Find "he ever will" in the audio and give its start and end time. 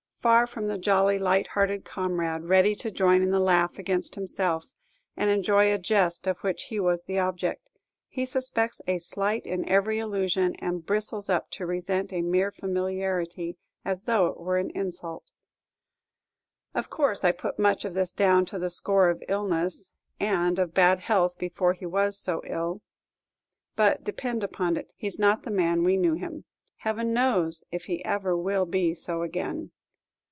27.85-28.67